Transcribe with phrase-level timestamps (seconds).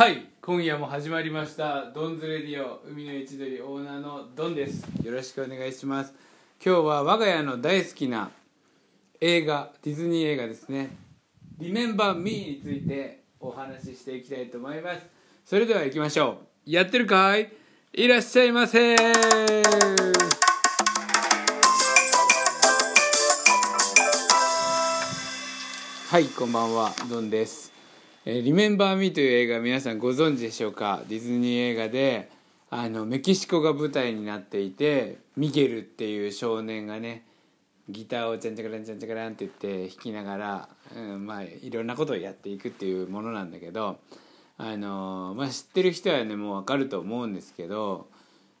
[0.00, 4.86] はい今夜も始まりましたドンズレディオ海の一鳥オーナーのドンです。
[5.02, 6.14] よろしくお願いします。
[6.64, 8.30] 今日は我が家の大好きな
[9.20, 10.96] 映画ディズニー映画ですね
[11.60, 15.06] 「リメンバー・ミー」についてお話ししていきたいと思います。
[15.44, 16.70] それでは行きましょう。
[16.70, 17.52] やってるかい？
[17.92, 18.96] いらっしゃいませ。
[26.08, 27.79] はいこんばんはドンです。
[28.26, 31.00] リメンバー・ミーという映画皆さんご存知でしょうか？
[31.08, 32.30] ディズニー映画で
[32.68, 37.24] あのメキシコが舞台になっていてミゲルっていう少年がね
[37.88, 43.98] ギターをチャンチャカランチャンチャカランって言って弾きながら、うん、まあいろんなことをやっていくっていうものなんだけど
[44.58, 48.06] あのまあ知ってる人はねもう分かると思うんですけど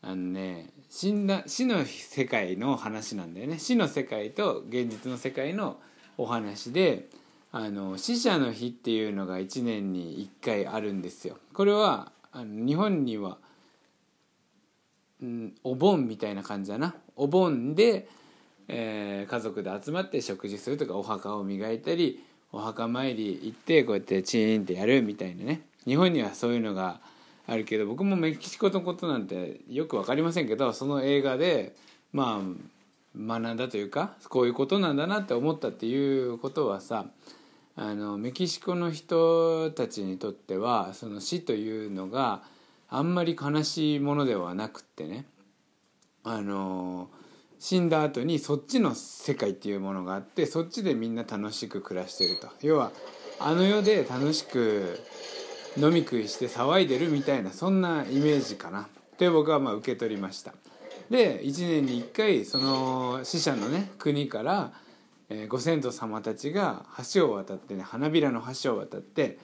[0.00, 3.58] あのね死んだ死の世界の話なんだよね。
[3.58, 5.76] 死の世界と現実の世界の
[6.16, 7.10] お話で
[7.54, 11.36] あの死者の日っていうのが1年に1回あるんですよ。
[11.52, 13.36] これはあの日本には、
[15.22, 16.94] うん、お盆みたいな感じだな。
[17.14, 18.08] お盆で、
[18.68, 25.62] えー家族で集まって食事するとかお墓を磨いたりお墓参り行ってこうやってチーンってやるみたいなね。
[25.86, 27.00] 日本にはそういうのが
[27.46, 31.74] あるけど僕もメキシコのことなんてよく分かりませんけどその映画で
[32.12, 32.72] まあ
[33.16, 37.06] 学んだというかこういうことなんだなって思ったっていうことはさ
[37.74, 42.42] あのメキシコの人たちにとってはその死というのが
[42.88, 45.24] あんまり悲しいものではなくってね
[46.24, 47.08] あの
[47.58, 52.48] 死んだ後にそっちの世界っていうものがあってそっちでみんな楽しく暮らしてると。
[52.60, 52.92] 要は
[53.38, 55.00] あの世で楽しく
[55.78, 58.82] 飲み食いして騒いでるみたいなそんなイメージかな。
[58.82, 60.52] って僕はまあ受け取りました。
[61.08, 64.72] で1年に1回その死者のね国から、
[65.32, 69.38] えーご先祖様たちが橋を渡ってね花びらの橋を渡って、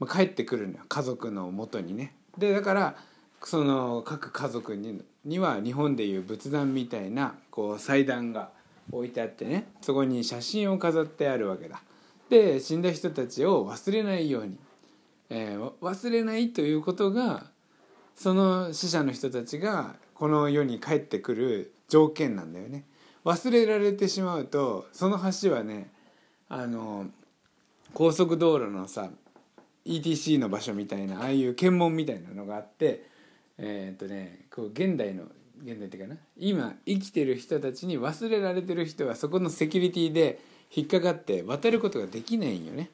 [0.00, 2.14] まあ、帰ってくるのよ家族のもとにね。
[2.38, 2.96] でだから
[3.42, 8.50] その各家族にには日本でいう仏壇みたいなこう祭壇が
[8.90, 11.82] 置いてあってねそこに写真を飾ってあるわけだ。
[12.30, 14.58] で死んだ人たちを忘れないように、
[15.28, 17.44] えー忘れないということが
[18.16, 22.84] その死者の人たちがこの世に帰ってくる条件なんだよね。
[23.24, 25.90] 忘れられてしまうとその橋はね
[26.48, 27.06] あの
[27.92, 29.10] 高速道路のさ
[29.86, 33.06] ETC の場所みたいなああいう検問みたいなのがあって
[33.58, 35.24] えーっとねこう現代の
[35.62, 40.40] 現代っていうかな今生きてる人たちに忘れられてる人はそこのセキュリティで
[40.74, 42.90] 引っかかって渡ることができないんよね。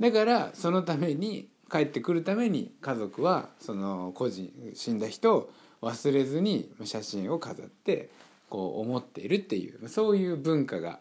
[0.00, 5.50] だからそのために帰ってくるために家族はその個人死んだ人を
[5.82, 8.10] 忘れずに写真を飾って
[8.48, 11.00] こう思っているっていうそういう文化が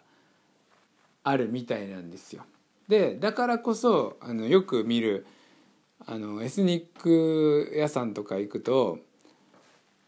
[1.24, 2.44] あるみたいなんですよ。
[2.88, 5.26] でだからこそあのよく見る
[6.06, 9.00] あのエスニック屋さんとか行くと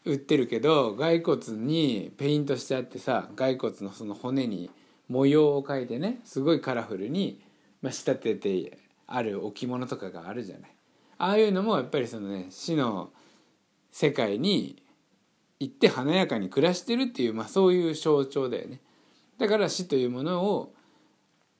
[0.04, 4.70] 売ってるけど骸骨にペイントしてあってさ骸骨のその骨に
[5.08, 7.40] 模様を描いてねすごいカラフルに、
[7.80, 10.70] まあ、仕立ててある置物とかがあるじゃない
[11.18, 13.10] ああいうのもやっぱりそのね死の
[13.90, 14.82] 世界に
[15.58, 18.80] 行って華やかに暮らしてるっていう、まあ、そういう象徴だよね。
[19.38, 20.72] だから死というものを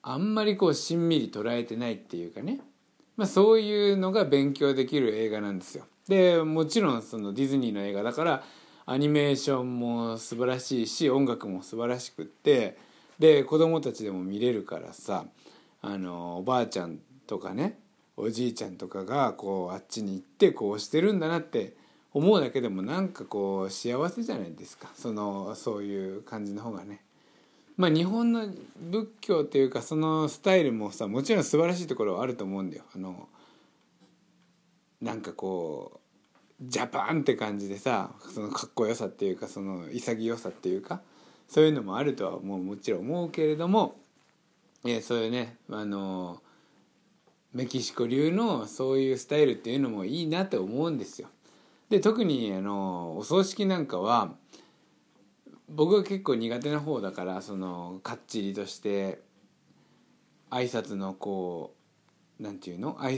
[0.02, 2.60] あんまりこうしんみり捉えてないっていうかね、
[3.16, 5.84] まあ、そういうのが勉強できる映画なんですよ。
[6.08, 8.44] でもちろんそのディズニーの映画だから
[8.86, 12.78] アニメーションも素晴らしいし音楽も素晴らしくって
[13.18, 15.26] で子供たちでも見れるからさ
[15.82, 17.80] あのおばあちゃんとかね
[18.16, 21.74] おじいちゃんとかがこうあっちに行ってこうしてるんだなって
[22.16, 27.02] 思うだけでもなんかこう幸せじゃないですかそのそういう感じの方がね。
[27.76, 28.48] まあ日本の
[28.90, 32.84] 仏教っていうかそのスタイルもさもちろん素晴らしいところはあると思うんだよ。
[32.94, 33.28] あの
[35.02, 36.00] なんかこ
[36.58, 41.02] うジャパンって感じでさそのかっこよさっていうかその潔さっていうか
[41.48, 43.96] そういうのもあるとはもうもちろん思うけれども、
[44.86, 46.40] えーそういうねあの
[47.52, 51.28] メキシコ流のそういうスタイルっていうのもいいなって思うんですよ。
[51.88, 54.34] で特にあのお葬式なんかは
[55.68, 59.20] 僕は結構苦手な方だからそのかっちりとして
[60.50, 61.74] 挨拶のこ
[62.38, 63.14] うなんていうの挨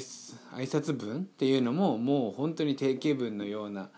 [0.55, 3.91] 挨拶文っていうのももう本当に定型文のような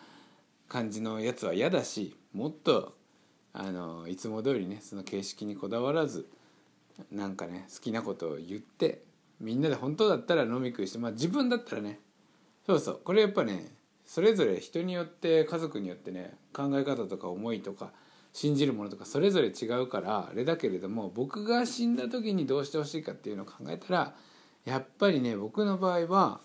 [0.68, 2.94] 感じのやつは嫌だしもっと
[3.52, 6.28] あのいつも通りねその形式にこだわらず
[7.10, 9.02] なんかね好きなことを言って
[9.40, 11.98] みんなで本当だったら飲み食いしてまあ自分だったらね
[12.66, 13.72] そうそうこれやっぱね
[14.10, 17.92] それぞれ人によって家族によってね考え方とか思いとか
[18.32, 24.14] 信じるものとかそれぞれ違うからあれだけれども僕が死んだ時にどうしてほしいかっていうのを考えたら
[24.64, 26.40] やっぱりね僕の場合は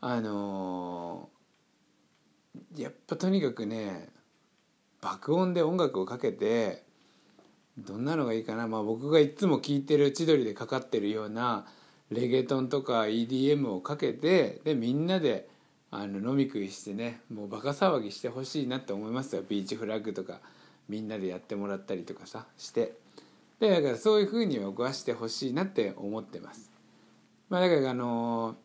[0.00, 4.10] あのー、やっぱとにかくね
[5.00, 6.84] 爆音で音楽をかけて
[7.76, 11.66] どんなのがいいかな、まあ、僕がいつも聴いてる千鳥でかかってるような
[12.10, 15.52] レゲトンとか EDM をかけてでみんなで
[15.96, 20.40] あの飲み食いしてねもうバカ騒ぎしてほしいなって思いますよビーチフラッグとか
[20.88, 22.94] みんなでやってもらったりとかさして
[23.60, 26.70] でだからそういうふうに動かしてほしいなって思ってます。
[27.48, 28.56] まあ、だからあの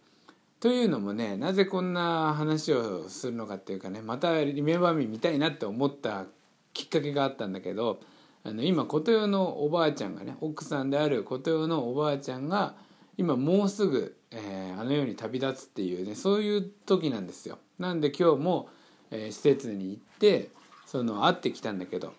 [0.60, 6.26] というのもねなぜこんな話をするのかっていうかねまたリメンバーミー見たいなって思った
[6.74, 8.00] きっかけがあったんだけど
[8.44, 12.74] あの今琴代のおばあちゃんがね奥さんである琴代のおばあちゃんが
[13.20, 17.58] 今もうすぐ、えー、あの世に旅立つっていうねそういう時なんですよ。
[17.78, 18.70] なんで今日も、
[19.12, 20.52] えー、施設に行って
[20.86, 22.14] その会ってきたんだけど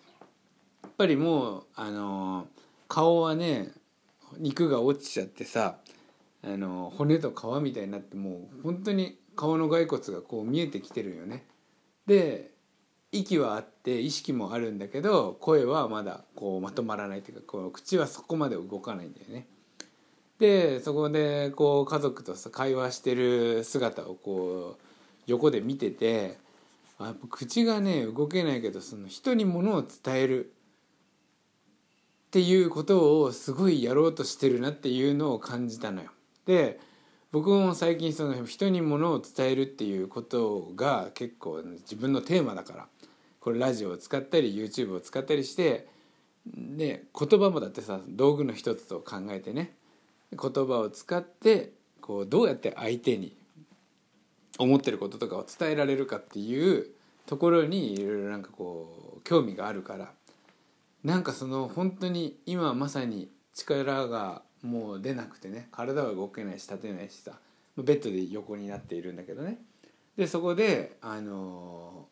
[0.83, 2.47] やっぱりもうあのー、
[2.87, 3.71] 顔はね
[4.37, 5.79] 肉が落ちちゃってさ
[6.45, 11.47] あの骨と皮みたいになってもう本当に顔の骸骨がこう見えてきてるよね。
[12.07, 12.51] で
[13.11, 19.47] 息はあって意識もあるんだけど声はまだこうまとまらないというかこう口はそこまで動かないんだよね。
[20.41, 24.83] でそこでこう家族とさ会話してる姿をこう
[25.27, 26.39] 横で見てて
[26.99, 36.11] あ口がね動けないけどその人にものを伝えるっていうことをすごいやろうとしてるなっていうのを感じたのよ。
[36.47, 36.81] で
[37.33, 42.87] 僕も最近その人にものを伝えるっていうことが結構自分のテーマだから
[43.41, 45.87] これラジオを使ったり YouTube を使ったりして
[46.47, 49.75] で言葉もだってさ道具の一つと考えてね
[50.33, 53.37] 言葉を使ってこうどうやって相手に
[54.59, 56.87] 思ってることとかを伝えられるかっていう
[57.27, 60.13] ところにいろいろなんかこう興味があるから
[61.05, 67.33] なんかその本当に今まさに力がもう出なくてね体は動けないし立てないしさ
[67.79, 69.59] ベッドで横になっているんだけどね。
[70.17, 72.07] でそこであの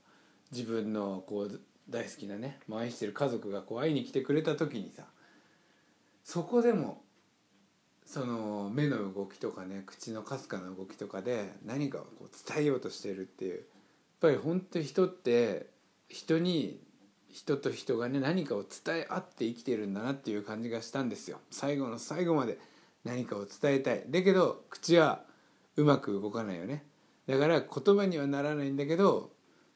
[0.52, 1.60] ー、自分のこう
[1.90, 5.04] 大好きなね愛してる家族がこう会いに来てくれた時にさ
[6.24, 7.02] そこでも
[8.08, 13.56] その目の動きとかね口のかすかな動きとかで何かをこう伝えようとしてるっていう。
[13.56, 13.64] やっ
[14.20, 15.66] ぱり本当に人って
[16.08, 16.80] 人に
[17.30, 21.38] 人と人がね何かを伝え合って生きてるんだなっていう感じがしたんですよ。
[21.50, 22.58] 最後の最後まで
[23.04, 24.04] 何かを伝えたい。
[24.08, 25.22] だけど口は
[25.76, 26.86] うまく動かないよね。
[27.26, 29.32] だから言葉にはならないんだけど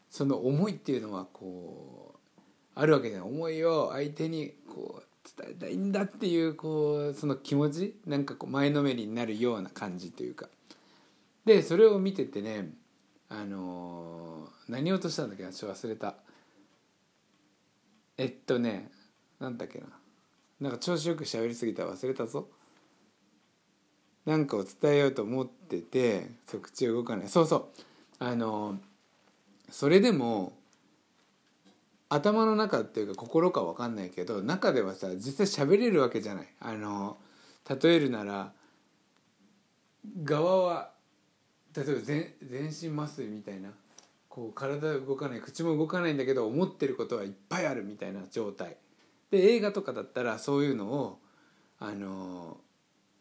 [0.09, 2.41] その思いっていうのはこう
[2.75, 3.29] あるわけじゃない。
[3.29, 10.49] 思いを相手にこう伝えたいんだっていうこうその気持ちなんかこう前のめりになるような感じというか。
[11.45, 12.71] でそれを見ててね
[13.29, 16.17] あのー、何をとしたんだっけなちょっと忘れた。
[18.19, 18.91] えっとね
[19.41, 19.87] なんだっけな。
[20.61, 22.49] なんか調子よく喋りすぎた忘れたぞ。
[24.25, 27.29] なんかを伝えようと思っててそう口動かない。
[27.29, 27.67] そうそう。
[28.19, 28.79] あのー、
[29.71, 30.53] それでも
[32.13, 36.49] 頭の中っていうか心か分かんないけど中ではさ実際喋れるわけじゃない。
[36.61, 37.17] あの
[37.83, 38.53] 例えるなら
[40.23, 40.91] 側は
[41.75, 43.71] 例えば全身麻酔みたいな
[44.29, 48.77] こう体動かない口も動かないんだけど思ってることはいっぱいあるみたいな状態。
[49.31, 51.19] で映画とかだったらそういうのを
[51.79, 52.59] あの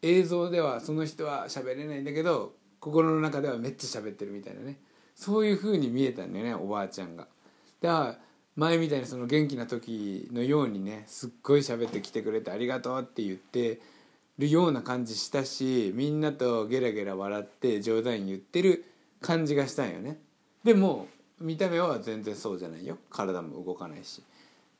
[0.02, 4.78] 映像ではその人は喋れないんだけど心の中ではめっちゃ喋ってるみたいなね。
[5.14, 7.26] そういう風に見えたんだよねおばあちゃんが。
[7.80, 8.18] だから
[8.56, 13.80] 前みたいにその元気な時のようにねすっごい喋ってきてくれてありがとうって言って
[14.38, 18.84] るような感じしたしみんなとゲラゲラ笑って冗談言ってる
[19.20, 20.18] 感じがしたんよね。
[20.64, 21.06] でも
[21.40, 22.98] 見た目は全然そうじゃないよ。
[23.10, 24.22] 体も動かないし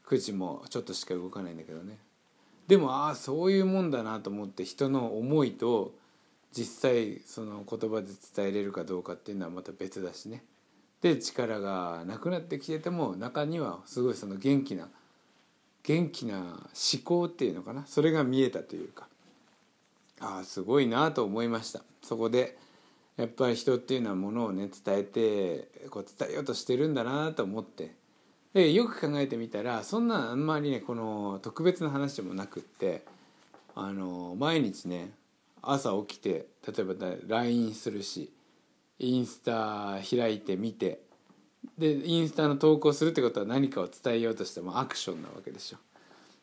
[0.04, 1.98] 口もちょっとしか動かないんだけどね。
[2.68, 5.94] でもああそういうもんだなと思って人の思いと
[6.52, 10.44] 実際その言葉で伝えれるかどうかっていうのはまた別だしね。
[11.02, 14.88] で力がなくなってきてても中にはすごいその元気な
[15.82, 19.08] 元気な思考っていうのかなそれが見えたというか。
[20.22, 21.82] ああすごいなと思いました。
[22.00, 22.56] そこで
[23.16, 27.94] やっぱり人っていうのはものをね伝えてこう伝えようとしてるんだなと思って。
[28.54, 33.02] でよく考えてみたらそんなあんまりねこの特別な話でもなくって
[33.74, 35.10] あの毎日ね
[35.62, 36.94] 朝起きて例えば
[37.28, 38.30] LINE するし
[38.98, 41.00] インスタ開いてみて
[41.78, 45.78] でインスタの投稿するってことは何かを伝えようとしてもアクションなわけでしょ。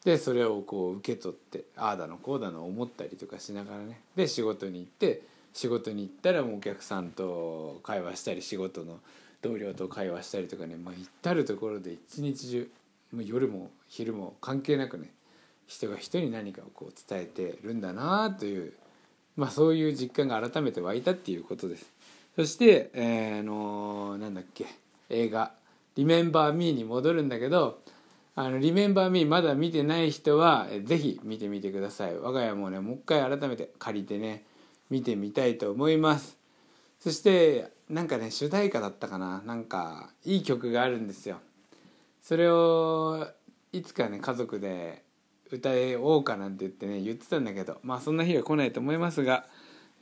[0.03, 5.21] でそれをこう受け取ってああだのこうだの思ったりとかしながらねで仕事に行って
[5.53, 8.99] 仕事に行ったらもうお客さんと会話したり仕事の
[9.41, 12.71] 同僚と会話したりとかね、まあ、至る所で一日中
[13.11, 15.11] もう夜も昼も関係なくね
[15.67, 18.73] 人が人に何かをこう伝えてるんだなという、
[19.35, 21.91] まあ、そういう実感が改めて湧いたっていうことです。
[22.39, 24.65] そして、えーあのなんだっけ
[25.09, 25.51] 映画
[25.97, 27.81] 「リメンバー・ミー」に戻るんだけど
[28.33, 32.17] 「あのリメンバー・ミー」まだ見てない人はえーぜひ見てみてください。
[32.17, 34.45] 我が家もねもう一回改めて借りてね
[34.89, 36.37] 見てみたいと思います。
[37.01, 39.41] そしてなんかね主題歌だったかな。
[39.45, 41.41] なんかいい曲があるんですよ。
[42.21, 43.27] それを
[43.73, 45.03] いつかね家族で
[45.51, 49.45] 歌おうかなんて言ってね言ってたんだけどまあそんな日が来ないと思いますが、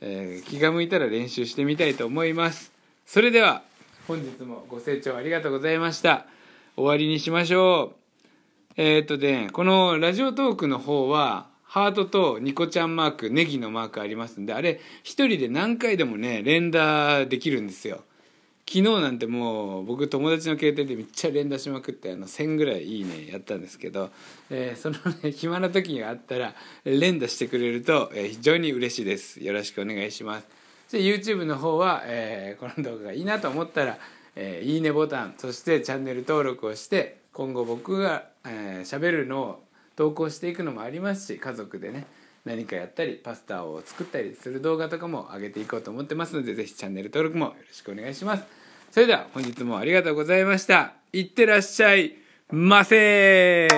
[0.00, 2.72] えー気が向いたら練習してみたいと思います。
[3.06, 3.62] それでは
[4.06, 6.26] 本日もご清聴ありがとうございました。
[6.76, 7.94] 終わりにしましょ
[8.76, 8.80] う。
[8.80, 18.04] えっ、とねこのラジオトークの方はハートとニコちゃんマークネギのマークありますんであれ一人で何回でもね連打できるんですよ。
[18.68, 24.10] 昨日なんてもう僕友達の携帯でめっちゃ連打しまくってあの1000ぐらいいいねやったんですけど、
[24.50, 29.42] えーそのね暇な時があったら連打してくれると、え非常に嬉しいです。
[29.42, 30.46] よろしくお願いします。
[30.92, 33.98] で YouTube の方は、えーこの動画がいいなと思ったら、
[34.36, 39.64] えーいいねボタンそしてチャンネル登録をして今後僕が喋、えーるのを
[39.96, 42.06] 投稿していくのもありますし家族でね
[42.44, 48.57] 何かやったりパスタを作ったりする動画とかも上げていこうと思ってますのでぜひチャンネル登録もよろしくお願いします。
[48.90, 50.92] それでは本日もありがとうございました。
[51.12, 52.14] いってらっしゃい
[52.50, 53.68] ませ。